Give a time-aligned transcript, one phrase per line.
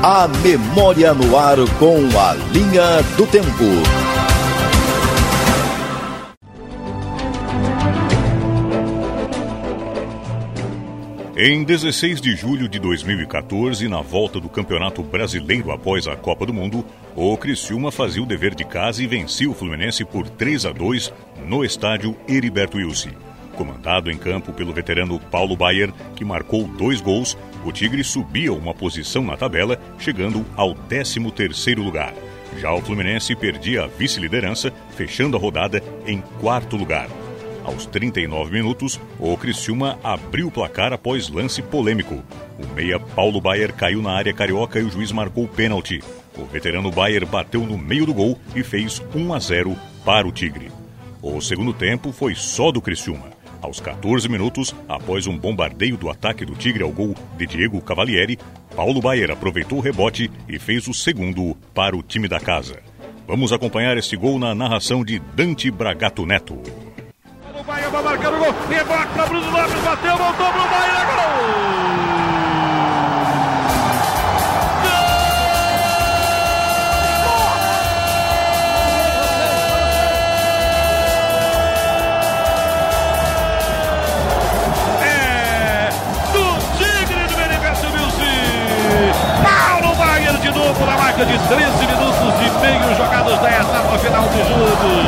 [0.00, 3.48] A memória no ar com a linha do tempo.
[11.36, 16.54] Em 16 de julho de 2014, na volta do Campeonato Brasileiro após a Copa do
[16.54, 16.84] Mundo,
[17.16, 21.12] o Criciúma fazia o dever de casa e vencia o Fluminense por 3 a 2
[21.44, 23.27] no estádio Heriberto Wilson.
[23.58, 28.72] Comandado em campo pelo veterano Paulo Baier, que marcou dois gols, o Tigre subia uma
[28.72, 32.14] posição na tabela, chegando ao 13º lugar.
[32.58, 37.08] Já o Fluminense perdia a vice-liderança, fechando a rodada em quarto lugar.
[37.64, 42.22] Aos 39 minutos, o Criciúma abriu o placar após lance polêmico.
[42.60, 46.00] O meia Paulo Baier caiu na área carioca e o juiz marcou o pênalti.
[46.36, 50.30] O veterano Baier bateu no meio do gol e fez 1 a 0 para o
[50.30, 50.70] Tigre.
[51.20, 53.37] O segundo tempo foi só do Criciúma.
[53.60, 58.38] Aos 14 minutos, após um bombardeio do ataque do Tigre ao gol de Diego Cavalieri,
[58.74, 62.80] Paulo Baier aproveitou o rebote e fez o segundo para o time da casa.
[63.26, 66.62] Vamos acompanhar este gol na narração de Dante Bragato Neto.
[67.66, 68.54] Vai marcar o gol.
[68.68, 69.82] Rebote para Bruno Lopes.
[69.82, 71.04] Bateu, voltou pro Bahia.
[71.04, 72.07] Gol!
[91.18, 95.02] Marca de 13 minutos e meio jogados da etapa final de jogo.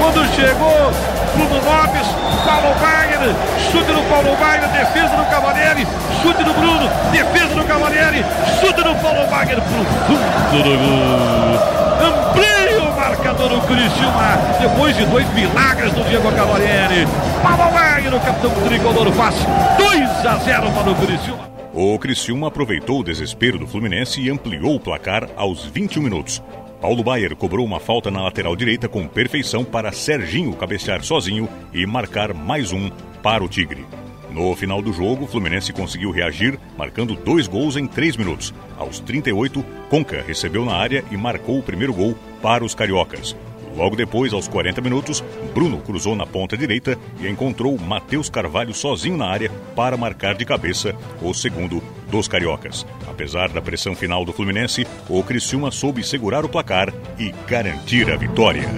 [0.00, 0.92] Quando chegou
[1.34, 2.06] Bruno Lopes,
[2.44, 3.34] Paulo Wagner,
[3.70, 5.86] chute do Paulo Wagner, defesa do Cavalieri,
[6.20, 8.24] chute do Bruno, defesa do Cavalieri,
[8.60, 11.74] chute do Paulo Wagner pro fundo do gol.
[12.04, 17.06] Amplia o marcador do Criciúma, depois de dois milagres do Diego Cavalieri.
[17.40, 19.36] Paulo Wagner, o capitão tricolor, faz
[19.78, 21.53] 2 a 0 para o Criciúma.
[21.76, 26.40] O Criciúma aproveitou o desespero do Fluminense e ampliou o placar aos 21 minutos.
[26.80, 31.84] Paulo Baier cobrou uma falta na lateral direita com perfeição para Serginho cabecear sozinho e
[31.84, 32.90] marcar mais um
[33.20, 33.84] para o Tigre.
[34.30, 38.54] No final do jogo, o Fluminense conseguiu reagir, marcando dois gols em três minutos.
[38.78, 43.34] Aos 38, Conca recebeu na área e marcou o primeiro gol para os cariocas.
[43.76, 45.22] Logo depois, aos 40 minutos,
[45.54, 50.44] Bruno cruzou na ponta direita e encontrou Matheus Carvalho sozinho na área para marcar de
[50.44, 52.86] cabeça o segundo dos cariocas.
[53.08, 58.16] Apesar da pressão final do Fluminense, o Criciúma soube segurar o placar e garantir a
[58.16, 58.68] vitória.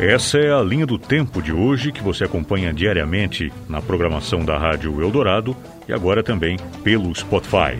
[0.00, 4.56] Essa é a linha do tempo de hoje que você acompanha diariamente na programação da
[4.56, 5.56] Rádio Eldorado
[5.88, 7.76] e agora também pelo Spotify.